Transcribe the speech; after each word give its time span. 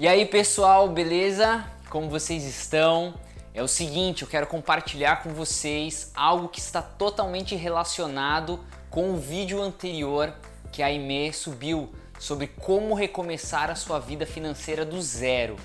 E 0.00 0.06
aí 0.06 0.24
pessoal, 0.24 0.88
beleza? 0.88 1.68
Como 1.90 2.08
vocês 2.08 2.44
estão? 2.44 3.14
É 3.52 3.60
o 3.64 3.66
seguinte, 3.66 4.22
eu 4.22 4.28
quero 4.28 4.46
compartilhar 4.46 5.24
com 5.24 5.30
vocês 5.30 6.12
algo 6.14 6.48
que 6.48 6.60
está 6.60 6.80
totalmente 6.80 7.56
relacionado 7.56 8.60
com 8.90 9.10
o 9.10 9.16
vídeo 9.16 9.60
anterior 9.60 10.32
que 10.70 10.84
a 10.84 10.86
Aimee 10.86 11.32
subiu 11.32 11.92
sobre 12.16 12.46
como 12.46 12.94
recomeçar 12.94 13.70
a 13.70 13.74
sua 13.74 13.98
vida 13.98 14.24
financeira 14.24 14.84
do 14.84 15.02
zero. 15.02 15.56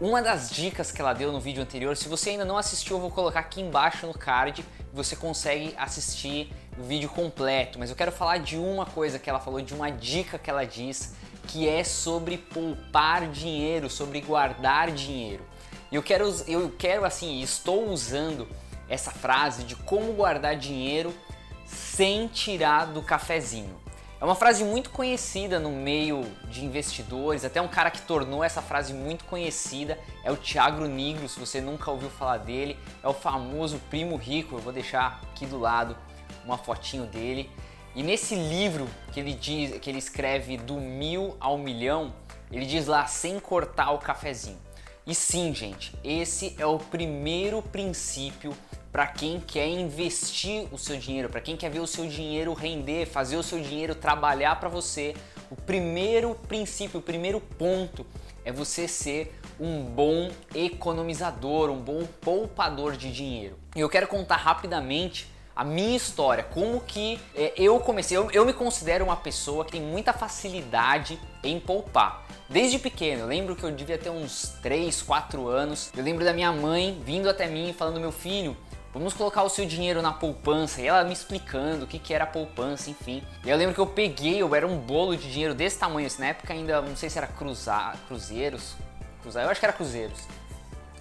Uma 0.00 0.22
das 0.22 0.48
dicas 0.48 0.90
que 0.90 1.02
ela 1.02 1.12
deu 1.12 1.30
no 1.30 1.38
vídeo 1.38 1.62
anterior, 1.62 1.94
se 1.94 2.08
você 2.08 2.30
ainda 2.30 2.44
não 2.46 2.56
assistiu, 2.56 2.96
eu 2.96 3.02
vou 3.02 3.10
colocar 3.10 3.40
aqui 3.40 3.60
embaixo 3.60 4.06
no 4.06 4.14
card, 4.14 4.64
você 4.94 5.14
consegue 5.14 5.74
assistir 5.76 6.50
o 6.78 6.82
vídeo 6.82 7.10
completo, 7.10 7.78
mas 7.78 7.90
eu 7.90 7.96
quero 7.96 8.10
falar 8.10 8.38
de 8.38 8.56
uma 8.56 8.86
coisa 8.86 9.18
que 9.18 9.28
ela 9.28 9.40
falou, 9.40 9.60
de 9.60 9.74
uma 9.74 9.90
dica 9.90 10.38
que 10.38 10.48
ela 10.48 10.64
diz, 10.64 11.12
que 11.46 11.68
é 11.68 11.84
sobre 11.84 12.38
poupar 12.38 13.28
dinheiro, 13.28 13.88
sobre 13.88 14.20
guardar 14.20 14.90
dinheiro. 14.90 15.44
Eu 15.90 16.02
quero, 16.02 16.28
eu 16.48 16.72
quero 16.76 17.04
assim, 17.04 17.40
estou 17.40 17.88
usando 17.88 18.48
essa 18.88 19.10
frase 19.10 19.64
de 19.64 19.76
como 19.76 20.12
guardar 20.12 20.56
dinheiro 20.56 21.14
sem 21.66 22.26
tirar 22.28 22.86
do 22.86 23.02
cafezinho. 23.02 23.84
É 24.20 24.24
uma 24.24 24.34
frase 24.34 24.64
muito 24.64 24.90
conhecida 24.90 25.58
no 25.60 25.70
meio 25.70 26.24
de 26.48 26.64
investidores, 26.64 27.44
até 27.44 27.60
um 27.60 27.68
cara 27.68 27.90
que 27.90 28.00
tornou 28.02 28.42
essa 28.42 28.62
frase 28.62 28.94
muito 28.94 29.24
conhecida 29.24 29.98
é 30.22 30.32
o 30.32 30.36
Thiago 30.36 30.86
Nigro, 30.86 31.28
se 31.28 31.38
você 31.38 31.60
nunca 31.60 31.90
ouviu 31.90 32.08
falar 32.08 32.38
dele, 32.38 32.78
é 33.02 33.08
o 33.08 33.12
famoso 33.12 33.78
primo 33.90 34.16
rico, 34.16 34.54
eu 34.54 34.60
vou 34.60 34.72
deixar 34.72 35.20
aqui 35.30 35.44
do 35.44 35.58
lado 35.58 35.94
uma 36.44 36.56
fotinho 36.56 37.04
dele. 37.04 37.50
E 37.94 38.02
nesse 38.02 38.34
livro 38.34 38.88
que 39.12 39.20
ele 39.20 39.34
diz, 39.34 39.78
que 39.78 39.88
ele 39.88 39.98
escreve 39.98 40.56
do 40.56 40.74
mil 40.80 41.36
ao 41.38 41.56
milhão, 41.56 42.12
ele 42.50 42.66
diz 42.66 42.86
lá 42.86 43.06
sem 43.06 43.38
cortar 43.38 43.92
o 43.92 43.98
cafezinho. 43.98 44.58
E 45.06 45.14
sim, 45.14 45.54
gente, 45.54 45.94
esse 46.02 46.56
é 46.58 46.66
o 46.66 46.78
primeiro 46.78 47.62
princípio 47.62 48.52
para 48.90 49.06
quem 49.06 49.38
quer 49.40 49.68
investir 49.68 50.66
o 50.72 50.78
seu 50.78 50.96
dinheiro, 50.96 51.28
para 51.28 51.40
quem 51.40 51.56
quer 51.56 51.70
ver 51.70 51.80
o 51.80 51.86
seu 51.86 52.06
dinheiro 52.06 52.52
render, 52.52 53.06
fazer 53.06 53.36
o 53.36 53.42
seu 53.42 53.60
dinheiro 53.60 53.94
trabalhar 53.94 54.58
para 54.58 54.68
você. 54.68 55.14
O 55.50 55.56
primeiro 55.56 56.34
princípio, 56.48 57.00
o 57.00 57.02
primeiro 57.02 57.40
ponto 57.40 58.04
é 58.44 58.50
você 58.50 58.88
ser 58.88 59.38
um 59.60 59.82
bom 59.84 60.30
economizador, 60.54 61.70
um 61.70 61.80
bom 61.80 62.04
poupador 62.20 62.96
de 62.96 63.12
dinheiro. 63.12 63.56
E 63.76 63.80
eu 63.80 63.88
quero 63.88 64.08
contar 64.08 64.36
rapidamente 64.36 65.28
a 65.56 65.62
minha 65.62 65.96
história, 65.96 66.42
como 66.42 66.80
que 66.80 67.20
é, 67.34 67.52
eu 67.56 67.78
comecei. 67.78 68.16
Eu, 68.16 68.30
eu, 68.30 68.44
me 68.44 68.52
considero 68.52 69.04
uma 69.04 69.16
pessoa 69.16 69.64
que 69.64 69.72
tem 69.72 69.80
muita 69.80 70.12
facilidade 70.12 71.18
em 71.42 71.60
poupar. 71.60 72.24
Desde 72.48 72.78
pequeno, 72.78 73.22
eu 73.22 73.26
lembro 73.26 73.54
que 73.54 73.62
eu 73.62 73.70
devia 73.70 73.96
ter 73.96 74.10
uns 74.10 74.56
3, 74.62 75.02
4 75.02 75.48
anos. 75.48 75.92
Eu 75.96 76.02
lembro 76.02 76.24
da 76.24 76.32
minha 76.32 76.50
mãe 76.52 77.00
vindo 77.04 77.28
até 77.30 77.46
mim 77.46 77.72
falando: 77.72 78.00
Meu 78.00 78.10
filho, 78.10 78.56
vamos 78.92 79.14
colocar 79.14 79.44
o 79.44 79.48
seu 79.48 79.64
dinheiro 79.64 80.02
na 80.02 80.12
poupança. 80.12 80.80
E 80.80 80.88
ela 80.88 81.04
me 81.04 81.12
explicando 81.12 81.84
o 81.84 81.88
que, 81.88 82.00
que 82.00 82.12
era 82.12 82.26
poupança, 82.26 82.90
enfim. 82.90 83.22
E 83.44 83.50
eu 83.50 83.56
lembro 83.56 83.74
que 83.74 83.80
eu 83.80 83.86
peguei, 83.86 84.42
eu 84.42 84.54
era 84.54 84.66
um 84.66 84.76
bolo 84.76 85.16
de 85.16 85.30
dinheiro 85.30 85.54
desse 85.54 85.78
tamanho. 85.78 86.08
Assim, 86.08 86.20
na 86.20 86.28
época 86.28 86.52
ainda, 86.52 86.80
não 86.82 86.96
sei 86.96 87.08
se 87.08 87.16
era 87.16 87.28
cruzar, 87.28 87.96
cruzeiros. 88.08 88.74
Cruzar, 89.22 89.44
eu 89.44 89.50
acho 89.50 89.60
que 89.60 89.66
era 89.66 89.72
cruzeiros 89.72 90.18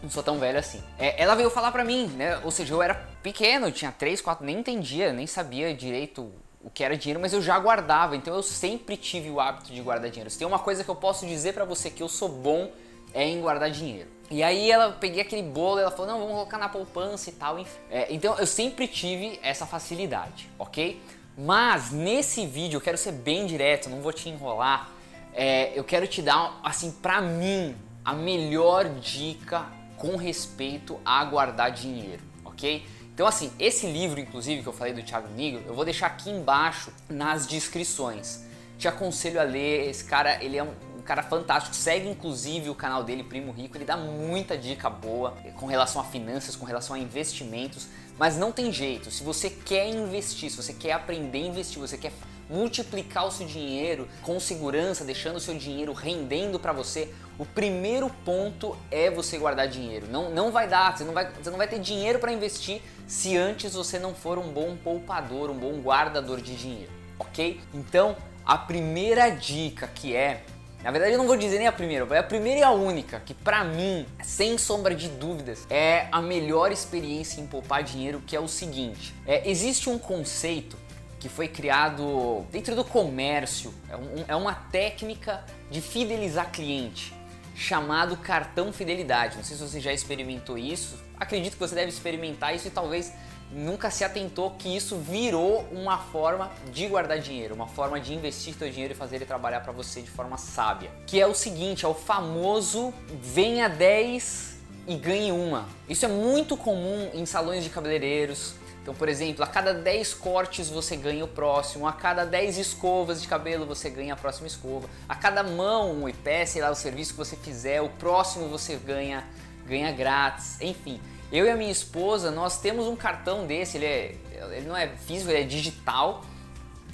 não 0.03 0.09
sou 0.09 0.21
tão 0.21 0.37
velho 0.37 0.59
assim. 0.59 0.83
É, 0.99 1.21
ela 1.21 1.33
veio 1.33 1.49
falar 1.49 1.71
pra 1.71 1.83
mim, 1.83 2.07
né? 2.07 2.39
Ou 2.43 2.51
seja, 2.51 2.73
eu 2.73 2.81
era 2.81 2.93
pequeno, 3.23 3.71
tinha 3.71 3.91
3, 3.91 4.21
4, 4.21 4.45
nem 4.45 4.59
entendia, 4.59 5.13
nem 5.13 5.25
sabia 5.25 5.73
direito 5.73 6.29
o 6.61 6.69
que 6.69 6.83
era 6.83 6.95
dinheiro, 6.95 7.19
mas 7.19 7.33
eu 7.33 7.41
já 7.41 7.59
guardava, 7.59 8.15
então 8.15 8.33
eu 8.33 8.43
sempre 8.43 8.95
tive 8.95 9.29
o 9.29 9.39
hábito 9.39 9.73
de 9.73 9.81
guardar 9.81 10.09
dinheiro. 10.09 10.29
Se 10.29 10.37
tem 10.37 10.47
uma 10.47 10.59
coisa 10.59 10.83
que 10.83 10.89
eu 10.89 10.95
posso 10.95 11.25
dizer 11.25 11.53
para 11.53 11.65
você 11.65 11.89
que 11.89 12.03
eu 12.03 12.07
sou 12.07 12.29
bom 12.29 12.71
é 13.13 13.23
em 13.23 13.41
guardar 13.41 13.69
dinheiro. 13.69 14.09
E 14.31 14.41
aí 14.41 14.71
ela 14.71 14.91
peguei 14.93 15.21
aquele 15.21 15.43
bolo, 15.43 15.79
ela 15.79 15.91
falou: 15.91 16.07
"Não, 16.07 16.19
vamos 16.19 16.33
colocar 16.33 16.57
na 16.57 16.69
poupança 16.69 17.29
e 17.29 17.33
tal". 17.33 17.59
É, 17.91 18.07
então 18.09 18.37
eu 18.39 18.47
sempre 18.47 18.87
tive 18.87 19.39
essa 19.43 19.65
facilidade, 19.65 20.49
ok? 20.57 21.01
Mas 21.37 21.91
nesse 21.91 22.45
vídeo 22.45 22.77
eu 22.77 22.81
quero 22.81 22.97
ser 22.97 23.11
bem 23.11 23.45
direto, 23.45 23.89
não 23.89 24.01
vou 24.01 24.13
te 24.13 24.29
enrolar. 24.29 24.89
É, 25.33 25.77
eu 25.77 25.83
quero 25.83 26.07
te 26.07 26.21
dar, 26.21 26.59
assim, 26.63 26.91
pra 26.91 27.21
mim, 27.21 27.75
a 28.05 28.13
melhor 28.13 28.85
dica 28.85 29.65
com 30.03 30.17
respeito 30.17 30.99
a 31.05 31.23
guardar 31.23 31.71
dinheiro, 31.71 32.21
ok? 32.43 32.85
Então 33.13 33.25
assim, 33.25 33.49
esse 33.57 33.87
livro 33.87 34.19
inclusive 34.19 34.61
que 34.61 34.67
eu 34.67 34.73
falei 34.73 34.93
do 34.93 35.01
Thiago 35.01 35.29
Nigro, 35.33 35.63
eu 35.65 35.73
vou 35.73 35.85
deixar 35.85 36.07
aqui 36.07 36.29
embaixo 36.29 36.91
nas 37.07 37.47
descrições. 37.47 38.43
Te 38.77 38.85
aconselho 38.85 39.39
a 39.39 39.43
ler, 39.43 39.89
esse 39.89 40.03
cara, 40.03 40.43
ele 40.43 40.57
é 40.57 40.63
um 40.63 41.01
cara 41.05 41.23
fantástico. 41.23 41.73
Segue 41.73 42.09
inclusive 42.09 42.69
o 42.69 42.75
canal 42.75 43.01
dele, 43.01 43.23
Primo 43.23 43.53
Rico. 43.53 43.77
Ele 43.77 43.85
dá 43.85 43.95
muita 43.95 44.57
dica 44.57 44.89
boa 44.89 45.37
com 45.57 45.67
relação 45.67 46.01
a 46.01 46.03
finanças, 46.03 46.53
com 46.53 46.65
relação 46.65 46.97
a 46.97 46.99
investimentos. 46.99 47.87
Mas 48.19 48.35
não 48.35 48.51
tem 48.51 48.73
jeito. 48.73 49.09
Se 49.09 49.23
você 49.23 49.49
quer 49.49 49.87
investir, 49.87 50.49
se 50.49 50.57
você 50.57 50.73
quer 50.73 50.91
aprender 50.91 51.43
a 51.43 51.47
investir, 51.47 51.79
você 51.79 51.97
quer 51.97 52.11
multiplicar 52.49 53.25
o 53.25 53.31
seu 53.31 53.47
dinheiro 53.47 54.07
com 54.21 54.39
segurança, 54.39 55.05
deixando 55.05 55.37
o 55.37 55.39
seu 55.39 55.55
dinheiro 55.55 55.93
rendendo 55.93 56.59
para 56.59 56.73
você, 56.73 57.13
o 57.37 57.45
primeiro 57.45 58.09
ponto 58.23 58.77
é 58.91 59.09
você 59.09 59.37
guardar 59.37 59.67
dinheiro. 59.67 60.07
Não, 60.09 60.29
não 60.29 60.51
vai 60.51 60.67
dar, 60.67 60.95
você 60.95 61.03
não 61.03 61.13
vai, 61.13 61.29
você 61.31 61.49
não 61.49 61.57
vai 61.57 61.67
ter 61.67 61.79
dinheiro 61.79 62.19
para 62.19 62.31
investir 62.31 62.81
se 63.07 63.35
antes 63.35 63.73
você 63.73 63.97
não 63.97 64.13
for 64.13 64.37
um 64.37 64.49
bom 64.51 64.75
poupador, 64.75 65.49
um 65.49 65.57
bom 65.57 65.79
guardador 65.81 66.41
de 66.41 66.55
dinheiro, 66.55 66.91
ok? 67.17 67.59
Então, 67.73 68.15
a 68.45 68.57
primeira 68.57 69.29
dica 69.29 69.87
que 69.87 70.15
é 70.15 70.43
na 70.83 70.91
verdade, 70.91 71.13
eu 71.13 71.17
não 71.17 71.27
vou 71.27 71.37
dizer 71.37 71.59
nem 71.59 71.67
a 71.67 71.71
primeira, 71.71 72.05
é 72.13 72.19
a 72.19 72.23
primeira 72.23 72.59
e 72.59 72.63
a 72.63 72.71
única, 72.71 73.21
que 73.21 73.33
para 73.33 73.63
mim, 73.63 74.05
sem 74.21 74.57
sombra 74.57 74.93
de 74.93 75.07
dúvidas, 75.07 75.65
é 75.69 76.09
a 76.11 76.21
melhor 76.21 76.73
experiência 76.73 77.39
em 77.39 77.47
poupar 77.47 77.81
dinheiro, 77.83 78.21
que 78.27 78.35
é 78.35 78.39
o 78.39 78.49
seguinte: 78.49 79.15
é, 79.25 79.49
existe 79.49 79.89
um 79.89 79.97
conceito 79.97 80.75
que 81.21 81.29
foi 81.29 81.47
criado 81.47 82.45
dentro 82.51 82.75
do 82.75 82.83
comércio, 82.83 83.73
é, 83.89 83.95
um, 83.95 84.25
é 84.27 84.35
uma 84.35 84.53
técnica 84.53 85.45
de 85.71 85.79
fidelizar 85.79 86.51
cliente 86.51 87.13
chamado 87.55 88.17
cartão 88.17 88.73
fidelidade. 88.73 89.37
Não 89.37 89.43
sei 89.43 89.55
se 89.55 89.63
você 89.63 89.79
já 89.79 89.93
experimentou 89.93 90.57
isso, 90.57 90.97
acredito 91.17 91.53
que 91.53 91.59
você 91.59 91.75
deve 91.75 91.89
experimentar 91.89 92.55
isso 92.55 92.67
e 92.67 92.71
talvez 92.71 93.13
nunca 93.51 93.91
se 93.91 94.03
atentou 94.03 94.51
que 94.51 94.75
isso 94.75 94.97
virou 94.97 95.67
uma 95.71 95.97
forma 95.97 96.51
de 96.71 96.87
guardar 96.87 97.19
dinheiro, 97.19 97.53
uma 97.53 97.67
forma 97.67 97.99
de 97.99 98.13
investir 98.13 98.53
seu 98.55 98.69
dinheiro 98.69 98.93
e 98.93 98.95
fazer 98.95 99.17
ele 99.17 99.25
trabalhar 99.25 99.61
para 99.61 99.71
você 99.71 100.01
de 100.01 100.09
forma 100.09 100.37
sábia. 100.37 100.89
Que 101.05 101.21
é 101.21 101.27
o 101.27 101.35
seguinte, 101.35 101.85
é 101.85 101.87
o 101.87 101.93
famoso 101.93 102.93
venha 103.21 103.69
10 103.69 104.57
e 104.87 104.95
ganhe 104.95 105.31
uma. 105.31 105.67
Isso 105.87 106.05
é 106.05 106.07
muito 106.07 106.57
comum 106.57 107.09
em 107.13 107.25
salões 107.25 107.63
de 107.63 107.69
cabeleireiros, 107.69 108.55
então, 108.83 108.93
por 108.93 109.07
exemplo, 109.07 109.45
a 109.45 109.47
cada 109.47 109.73
10 109.73 110.13
cortes 110.15 110.67
você 110.69 110.97
ganha 110.97 111.23
o 111.23 111.27
próximo, 111.27 111.87
a 111.87 111.93
cada 111.93 112.25
10 112.25 112.57
escovas 112.57 113.21
de 113.21 113.29
cabelo 113.29 113.65
você 113.65 113.89
ganha 113.89 114.13
a 114.13 114.17
próxima 114.17 114.45
escova, 114.45 114.89
a 115.07 115.15
cada 115.15 115.41
mão 115.41 116.07
e 116.09 116.11
pé, 116.11 116.45
sei 116.45 116.61
lá, 116.61 116.69
o 116.69 116.75
serviço 116.75 117.13
que 117.13 117.17
você 117.17 117.37
fizer, 117.37 117.81
o 117.81 117.87
próximo 117.87 118.49
você 118.49 118.75
ganha, 118.75 119.25
ganha 119.65 119.89
grátis, 119.93 120.59
enfim. 120.59 120.99
Eu 121.31 121.45
e 121.45 121.49
a 121.49 121.55
minha 121.55 121.71
esposa, 121.71 122.29
nós 122.29 122.59
temos 122.59 122.85
um 122.85 122.95
cartão 122.97 123.47
desse, 123.47 123.77
ele, 123.77 123.85
é, 123.85 124.15
ele 124.51 124.67
não 124.67 124.75
é 124.75 124.89
físico, 124.89 125.31
ele 125.31 125.43
é 125.43 125.45
digital, 125.45 126.21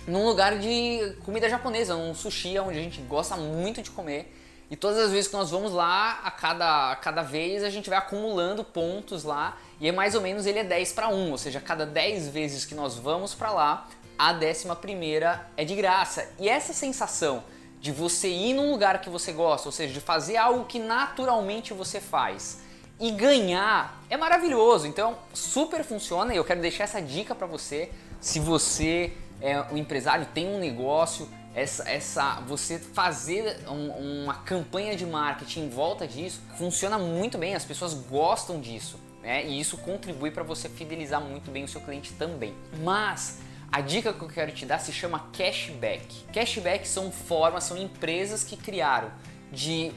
num 0.07 0.27
lugar 0.27 0.59
de 0.59 1.15
comida 1.25 1.49
japonesa, 1.49 1.95
um 1.95 2.13
sushi, 2.13 2.59
onde 2.59 2.77
a 2.77 2.83
gente 2.83 3.01
gosta 3.01 3.35
muito 3.35 3.81
de 3.81 3.89
comer. 3.89 4.31
E 4.69 4.75
todas 4.75 4.99
as 4.99 5.11
vezes 5.11 5.27
que 5.27 5.35
nós 5.35 5.49
vamos 5.49 5.71
lá, 5.73 6.19
a 6.23 6.29
cada, 6.29 6.91
a 6.91 6.95
cada 6.95 7.23
vez 7.23 7.63
a 7.63 7.69
gente 7.69 7.89
vai 7.89 7.97
acumulando 7.97 8.63
pontos 8.63 9.23
lá 9.23 9.57
e 9.79 9.87
é 9.87 9.91
mais 9.91 10.13
ou 10.13 10.21
menos 10.21 10.45
ele 10.45 10.59
é 10.59 10.63
10 10.63 10.91
para 10.93 11.09
1, 11.09 11.31
ou 11.31 11.37
seja, 11.37 11.59
a 11.59 11.61
cada 11.61 11.85
10 11.85 12.29
vezes 12.29 12.65
que 12.65 12.75
nós 12.75 12.95
vamos 12.95 13.33
para 13.33 13.51
lá, 13.51 13.87
a 14.17 14.33
décima 14.33 14.75
primeira 14.75 15.49
é 15.57 15.63
de 15.63 15.75
graça. 15.75 16.29
E 16.37 16.47
essa 16.47 16.73
sensação 16.73 17.43
de 17.79 17.91
você 17.91 18.27
ir 18.27 18.53
num 18.53 18.69
lugar 18.69 18.99
que 19.01 19.09
você 19.09 19.31
gosta, 19.31 19.67
ou 19.67 19.71
seja, 19.71 19.93
de 19.93 20.01
fazer 20.01 20.37
algo 20.37 20.65
que 20.65 20.77
naturalmente 20.77 21.73
você 21.73 21.99
faz 21.99 22.59
e 22.99 23.11
ganhar 23.11 24.03
é 24.09 24.17
maravilhoso. 24.17 24.85
Então, 24.85 25.17
super 25.33 25.83
funciona 25.83 26.33
e 26.33 26.37
eu 26.37 26.43
quero 26.43 26.59
deixar 26.59 26.83
essa 26.83 27.01
dica 27.01 27.33
para 27.33 27.47
você. 27.47 27.89
Se 28.19 28.39
você 28.39 29.13
é 29.41 29.61
um 29.71 29.77
empresário, 29.77 30.27
tem 30.33 30.47
um 30.47 30.59
negócio, 30.59 31.29
essa, 31.59 31.89
essa 31.89 32.39
você 32.41 32.79
fazer 32.79 33.59
um, 33.67 34.23
uma 34.23 34.35
campanha 34.35 34.95
de 34.95 35.05
marketing 35.05 35.65
em 35.65 35.69
volta 35.69 36.07
disso 36.07 36.41
funciona 36.57 36.97
muito 36.97 37.37
bem, 37.37 37.55
as 37.55 37.65
pessoas 37.65 37.93
gostam 37.93 38.59
disso. 38.59 38.97
Né? 39.21 39.45
E 39.45 39.59
isso 39.59 39.77
contribui 39.77 40.31
para 40.31 40.43
você 40.43 40.69
fidelizar 40.69 41.21
muito 41.21 41.51
bem 41.51 41.65
o 41.65 41.67
seu 41.67 41.81
cliente 41.81 42.13
também. 42.13 42.53
Mas 42.81 43.39
a 43.71 43.81
dica 43.81 44.13
que 44.13 44.21
eu 44.21 44.29
quero 44.29 44.51
te 44.51 44.65
dar 44.65 44.79
se 44.79 44.93
chama 44.93 45.27
cashback. 45.33 46.23
Cashback 46.33 46.87
são 46.87 47.11
formas, 47.11 47.65
são 47.65 47.77
empresas 47.77 48.43
que 48.43 48.55
criaram 48.55 49.11
de 49.51 49.91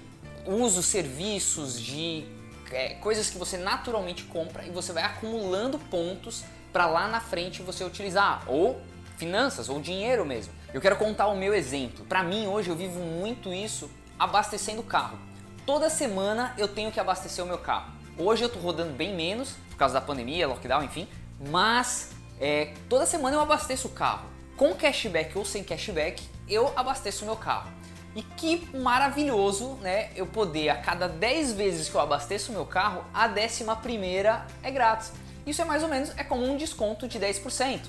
uso, 0.44 0.82
serviços, 0.82 1.80
de 1.80 2.26
é, 2.72 2.94
coisas 2.94 3.30
que 3.30 3.38
você 3.38 3.56
naturalmente 3.56 4.24
compra 4.24 4.64
e 4.66 4.70
você 4.70 4.92
vai 4.92 5.04
acumulando 5.04 5.78
pontos 5.78 6.44
para 6.72 6.86
lá 6.86 7.06
na 7.06 7.20
frente 7.20 7.62
você 7.62 7.84
utilizar 7.84 8.42
ou 8.48 8.80
finanças 9.22 9.68
ou 9.68 9.80
dinheiro 9.80 10.26
mesmo. 10.26 10.52
Eu 10.74 10.80
quero 10.80 10.96
contar 10.96 11.28
o 11.28 11.36
meu 11.36 11.54
exemplo. 11.54 12.04
Para 12.06 12.24
mim 12.24 12.48
hoje 12.48 12.68
eu 12.68 12.74
vivo 12.74 12.98
muito 12.98 13.52
isso 13.52 13.88
abastecendo 14.18 14.82
carro. 14.82 15.16
toda 15.64 15.88
semana 15.88 16.52
eu 16.58 16.66
tenho 16.66 16.90
que 16.90 16.98
abastecer 16.98 17.44
o 17.44 17.46
meu 17.46 17.58
carro. 17.58 17.92
Hoje 18.18 18.42
eu 18.42 18.48
tô 18.48 18.58
rodando 18.58 18.92
bem 18.92 19.14
menos, 19.14 19.54
por 19.70 19.76
causa 19.76 19.94
da 19.94 20.00
pandemia, 20.00 20.48
lockdown, 20.48 20.82
enfim, 20.82 21.06
mas 21.48 22.10
é, 22.40 22.74
toda 22.88 23.06
semana 23.06 23.36
eu 23.36 23.40
abasteço 23.40 23.86
o 23.86 23.90
carro. 23.92 24.26
Com 24.56 24.74
cashback 24.74 25.38
ou 25.38 25.44
sem 25.44 25.62
cashback, 25.62 26.20
eu 26.48 26.72
abasteço 26.74 27.22
o 27.22 27.26
meu 27.26 27.36
carro. 27.36 27.70
E 28.16 28.22
que 28.22 28.68
maravilhoso, 28.76 29.74
né? 29.80 30.10
Eu 30.16 30.26
poder 30.26 30.68
a 30.68 30.76
cada 30.76 31.08
10 31.08 31.52
vezes 31.52 31.88
que 31.88 31.94
eu 31.94 32.00
abasteço 32.00 32.50
o 32.50 32.54
meu 32.54 32.66
carro, 32.66 33.04
a 33.14 33.28
décima 33.28 33.76
primeira 33.76 34.44
é 34.64 34.70
grátis. 34.70 35.12
Isso 35.46 35.62
é 35.62 35.64
mais 35.64 35.82
ou 35.82 35.88
menos 35.88 36.12
é 36.16 36.24
como 36.24 36.44
um 36.44 36.56
desconto 36.56 37.06
de 37.06 37.20
10%. 37.20 37.80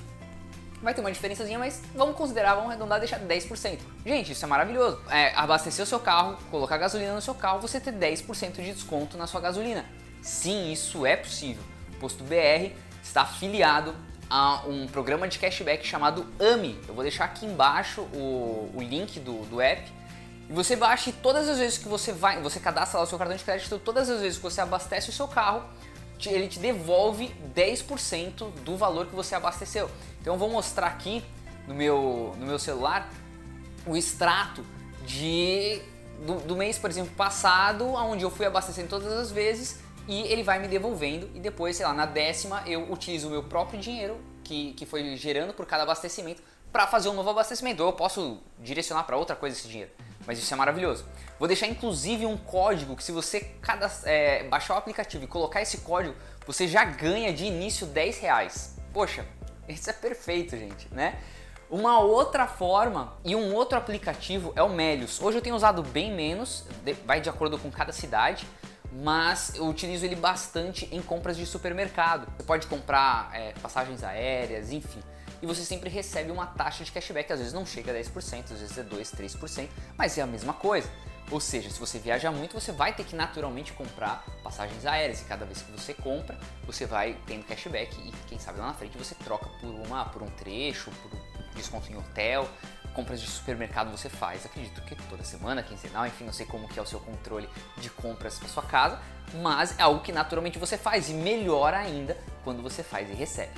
Vai 0.84 0.92
ter 0.92 1.00
uma 1.00 1.10
diferençazinha, 1.10 1.58
mas 1.58 1.80
vamos 1.94 2.14
considerar, 2.14 2.56
vamos 2.56 2.68
arredondar 2.68 2.98
deixar 2.98 3.18
10%. 3.18 3.78
Gente, 4.04 4.32
isso 4.32 4.44
é 4.44 4.48
maravilhoso. 4.48 5.00
É, 5.08 5.34
abastecer 5.34 5.82
o 5.82 5.86
seu 5.86 5.98
carro, 5.98 6.36
colocar 6.50 6.76
gasolina 6.76 7.14
no 7.14 7.22
seu 7.22 7.34
carro, 7.34 7.58
você 7.58 7.80
ter 7.80 7.94
10% 7.94 8.56
de 8.56 8.74
desconto 8.74 9.16
na 9.16 9.26
sua 9.26 9.40
gasolina. 9.40 9.86
Sim, 10.20 10.70
isso 10.70 11.06
é 11.06 11.16
possível. 11.16 11.62
O 11.94 12.00
Posto 12.00 12.22
BR 12.22 12.74
está 13.02 13.22
afiliado 13.22 13.94
a 14.28 14.62
um 14.66 14.86
programa 14.86 15.26
de 15.26 15.38
cashback 15.38 15.86
chamado 15.86 16.26
AMI. 16.38 16.78
Eu 16.86 16.92
vou 16.92 17.02
deixar 17.02 17.24
aqui 17.24 17.46
embaixo 17.46 18.02
o, 18.12 18.70
o 18.74 18.82
link 18.82 19.18
do, 19.20 19.46
do 19.46 19.62
app. 19.62 19.90
E 20.50 20.52
você 20.52 20.76
baixa 20.76 21.08
e 21.08 21.14
todas 21.14 21.48
as 21.48 21.58
vezes 21.58 21.78
que 21.78 21.88
você 21.88 22.12
vai, 22.12 22.42
você 22.42 22.60
cadastra 22.60 22.98
lá 22.98 23.04
o 23.04 23.06
seu 23.06 23.16
cartão 23.16 23.34
de 23.34 23.42
crédito, 23.42 23.78
todas 23.78 24.10
as 24.10 24.20
vezes 24.20 24.36
que 24.36 24.42
você 24.42 24.60
abastece 24.60 25.08
o 25.08 25.12
seu 25.12 25.26
carro, 25.26 25.62
ele 26.26 26.48
te 26.48 26.58
devolve 26.58 27.34
10% 27.54 28.50
do 28.64 28.76
valor 28.76 29.06
que 29.06 29.14
você 29.14 29.34
abasteceu. 29.34 29.90
Então 30.20 30.34
eu 30.34 30.38
vou 30.38 30.50
mostrar 30.50 30.86
aqui 30.86 31.24
no 31.66 31.74
meu, 31.74 32.34
no 32.38 32.46
meu 32.46 32.58
celular 32.58 33.10
o 33.86 33.96
extrato 33.96 34.64
de, 35.06 35.80
do, 36.26 36.40
do 36.40 36.56
mês, 36.56 36.78
por 36.78 36.88
exemplo, 36.88 37.14
passado, 37.14 37.86
onde 37.86 38.24
eu 38.24 38.30
fui 38.30 38.46
abastecendo 38.46 38.88
todas 38.88 39.12
as 39.12 39.30
vezes 39.30 39.80
e 40.06 40.22
ele 40.22 40.42
vai 40.42 40.58
me 40.58 40.68
devolvendo 40.68 41.30
e 41.34 41.40
depois, 41.40 41.76
sei 41.76 41.86
lá, 41.86 41.92
na 41.92 42.06
décima 42.06 42.62
eu 42.66 42.90
utilizo 42.90 43.28
o 43.28 43.30
meu 43.30 43.42
próprio 43.42 43.80
dinheiro 43.80 44.16
que, 44.42 44.72
que 44.74 44.84
foi 44.84 45.16
gerando 45.16 45.52
por 45.54 45.66
cada 45.66 45.82
abastecimento 45.82 46.42
para 46.74 46.88
fazer 46.88 47.08
um 47.08 47.12
novo 47.12 47.30
abastecimento. 47.30 47.84
Ou 47.84 47.90
eu 47.90 47.92
posso 47.92 48.40
direcionar 48.58 49.04
para 49.04 49.16
outra 49.16 49.36
coisa 49.36 49.56
esse 49.56 49.68
dinheiro. 49.68 49.92
Mas 50.26 50.40
isso 50.40 50.52
é 50.52 50.56
maravilhoso. 50.56 51.06
Vou 51.38 51.46
deixar 51.46 51.68
inclusive 51.68 52.26
um 52.26 52.36
código 52.36 52.96
que 52.96 53.04
se 53.04 53.12
você 53.12 53.54
é, 54.04 54.42
baixar 54.48 54.74
o 54.74 54.78
aplicativo 54.78 55.22
e 55.22 55.28
colocar 55.28 55.62
esse 55.62 55.78
código, 55.78 56.16
você 56.44 56.66
já 56.66 56.84
ganha 56.84 57.32
de 57.32 57.44
início 57.44 57.86
10 57.86 58.18
reais. 58.18 58.76
Poxa, 58.92 59.24
isso 59.68 59.88
é 59.88 59.92
perfeito, 59.92 60.56
gente, 60.56 60.92
né? 60.92 61.20
Uma 61.70 62.00
outra 62.00 62.44
forma 62.48 63.16
e 63.24 63.36
um 63.36 63.54
outro 63.54 63.78
aplicativo 63.78 64.52
é 64.56 64.62
o 64.62 64.68
Melius. 64.68 65.22
Hoje 65.22 65.38
eu 65.38 65.42
tenho 65.42 65.54
usado 65.54 65.80
bem 65.80 66.12
menos, 66.12 66.64
vai 67.06 67.20
de 67.20 67.30
acordo 67.30 67.56
com 67.56 67.70
cada 67.70 67.92
cidade, 67.92 68.48
mas 68.92 69.54
eu 69.54 69.66
utilizo 69.68 70.04
ele 70.04 70.16
bastante 70.16 70.88
em 70.90 71.00
compras 71.00 71.36
de 71.36 71.46
supermercado. 71.46 72.26
Você 72.36 72.42
pode 72.42 72.66
comprar 72.66 73.30
é, 73.32 73.52
passagens 73.62 74.02
aéreas, 74.02 74.72
enfim 74.72 75.00
e 75.44 75.46
você 75.46 75.62
sempre 75.62 75.90
recebe 75.90 76.30
uma 76.30 76.46
taxa 76.46 76.84
de 76.84 76.90
cashback, 76.90 77.30
às 77.30 77.38
vezes 77.38 77.52
não 77.52 77.66
chega 77.66 77.92
a 77.92 77.94
10%, 77.94 78.44
às 78.50 78.60
vezes 78.60 78.78
é 78.78 78.82
2, 78.82 79.12
3%, 79.12 79.68
mas 79.94 80.16
é 80.16 80.22
a 80.22 80.26
mesma 80.26 80.54
coisa. 80.54 80.90
Ou 81.30 81.38
seja, 81.38 81.68
se 81.68 81.78
você 81.78 81.98
viaja 81.98 82.30
muito, 82.30 82.58
você 82.58 82.72
vai 82.72 82.94
ter 82.94 83.04
que 83.04 83.14
naturalmente 83.14 83.70
comprar 83.74 84.24
passagens 84.42 84.86
aéreas 84.86 85.20
e 85.20 85.24
cada 85.26 85.44
vez 85.44 85.60
que 85.60 85.70
você 85.70 85.92
compra, 85.92 86.38
você 86.66 86.86
vai 86.86 87.18
tendo 87.26 87.44
cashback 87.44 87.94
e 87.94 88.10
quem 88.26 88.38
sabe 88.38 88.58
lá 88.58 88.68
na 88.68 88.74
frente 88.74 88.96
você 88.96 89.14
troca 89.16 89.46
por 89.60 89.68
uma 89.68 90.06
por 90.06 90.22
um 90.22 90.30
trecho, 90.30 90.90
por 91.02 91.10
desconto 91.54 91.90
em 91.90 91.96
hotel, 91.96 92.48
compras 92.94 93.20
de 93.20 93.26
supermercado 93.26 93.90
você 93.90 94.08
faz, 94.08 94.46
acredito 94.46 94.80
que 94.82 94.94
toda 94.94 95.24
semana, 95.24 95.62
quinzenal, 95.62 96.06
enfim, 96.06 96.24
não 96.24 96.32
sei 96.32 96.46
como 96.46 96.68
que 96.68 96.78
é 96.78 96.82
o 96.82 96.86
seu 96.86 97.00
controle 97.00 97.48
de 97.76 97.90
compras 97.90 98.38
para 98.38 98.48
sua 98.48 98.62
casa, 98.62 99.00
mas 99.42 99.78
é 99.78 99.82
algo 99.82 100.00
que 100.00 100.12
naturalmente 100.12 100.58
você 100.58 100.78
faz 100.78 101.10
e 101.10 101.14
melhor 101.14 101.74
ainda 101.74 102.16
quando 102.44 102.62
você 102.62 102.82
faz 102.82 103.10
e 103.10 103.14
recebe 103.14 103.52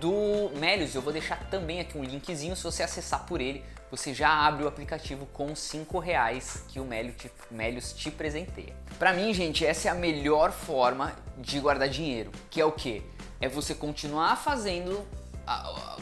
do 0.00 0.50
Melius. 0.58 0.94
Eu 0.94 1.02
vou 1.02 1.12
deixar 1.12 1.38
também 1.48 1.80
aqui 1.80 1.96
um 1.96 2.04
linkzinho, 2.04 2.56
se 2.56 2.62
você 2.62 2.82
acessar 2.82 3.24
por 3.26 3.40
ele, 3.40 3.64
você 3.90 4.12
já 4.12 4.28
abre 4.28 4.64
o 4.64 4.68
aplicativo 4.68 5.26
com 5.26 5.54
5 5.54 5.98
reais 5.98 6.64
que 6.68 6.80
o 6.80 6.84
Melius 6.84 7.92
te, 7.92 7.94
te 7.94 8.10
presenteia. 8.10 8.74
Para 8.98 9.12
mim, 9.12 9.32
gente, 9.32 9.64
essa 9.64 9.88
é 9.88 9.90
a 9.90 9.94
melhor 9.94 10.50
forma 10.50 11.12
de 11.38 11.60
guardar 11.60 11.88
dinheiro, 11.88 12.30
que 12.50 12.60
é 12.60 12.64
o 12.64 12.72
que? 12.72 13.02
É 13.40 13.48
você 13.48 13.74
continuar 13.74 14.36
fazendo 14.36 15.06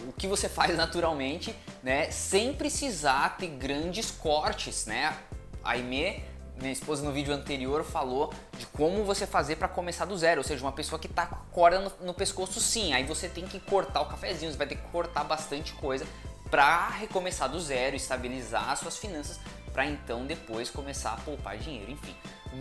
o 0.09 0.13
que 0.13 0.27
você 0.27 0.49
faz 0.49 0.77
naturalmente, 0.77 1.55
né, 1.83 2.11
sem 2.11 2.55
precisar 2.55 3.37
ter 3.37 3.49
grandes 3.49 4.11
cortes, 4.11 4.87
né? 4.87 5.17
A 5.63 5.73
Aimee 5.73 6.25
minha 6.57 6.73
esposa 6.73 7.05
no 7.05 7.13
vídeo 7.13 7.35
anterior 7.35 7.83
falou 7.83 8.33
de 8.57 8.67
como 8.67 9.05
você 9.05 9.27
fazer 9.27 9.57
para 9.57 9.67
começar 9.67 10.05
do 10.05 10.17
zero, 10.17 10.41
ou 10.41 10.45
seja, 10.45 10.65
uma 10.65 10.73
pessoa 10.73 10.99
que 10.99 11.09
tá 11.09 11.27
com 11.27 11.35
a 11.35 11.39
corda 11.51 11.81
no, 11.81 11.93
no, 12.07 12.15
pescoço 12.15 12.61
sim, 12.61 12.93
aí 12.93 13.05
você 13.05 13.29
tem 13.29 13.45
que 13.45 13.59
cortar 13.59 14.01
o 14.03 14.07
cafezinho, 14.07 14.53
você 14.53 14.57
vai 14.57 14.67
ter 14.67 14.77
que 14.77 14.89
cortar 14.91 15.25
bastante 15.25 15.73
coisa 15.75 16.07
para 16.51 16.89
recomeçar 16.91 17.49
do 17.49 17.59
zero, 17.59 17.97
estabilizar 17.97 18.71
as 18.71 18.79
suas 18.79 18.97
finanças 18.97 19.41
para 19.73 19.85
então 19.87 20.25
depois 20.25 20.71
começar 20.71 21.15
a 21.15 21.17
poupar 21.17 21.57
dinheiro, 21.59 21.91
enfim. 21.91 22.15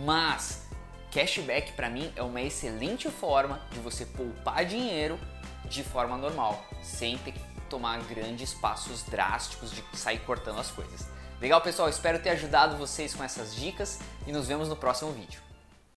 Mas 0.04 0.64
cashback 1.12 1.72
para 1.74 1.88
mim 1.88 2.12
é 2.16 2.22
uma 2.22 2.40
excelente 2.40 3.08
forma 3.08 3.60
de 3.70 3.78
você 3.78 4.04
poupar 4.04 4.64
dinheiro 4.64 5.18
de 5.74 5.82
forma 5.82 6.16
normal, 6.16 6.64
sem 6.82 7.18
ter 7.18 7.32
que 7.32 7.40
tomar 7.68 8.00
grandes 8.04 8.54
passos 8.54 9.02
drásticos 9.02 9.70
de 9.72 9.82
sair 9.92 10.20
cortando 10.20 10.60
as 10.60 10.70
coisas. 10.70 11.06
Legal, 11.40 11.60
pessoal? 11.60 11.88
Espero 11.88 12.18
ter 12.20 12.30
ajudado 12.30 12.76
vocês 12.76 13.14
com 13.14 13.24
essas 13.24 13.54
dicas 13.54 13.98
e 14.26 14.32
nos 14.32 14.46
vemos 14.46 14.68
no 14.68 14.76
próximo 14.76 15.12
vídeo. 15.12 15.43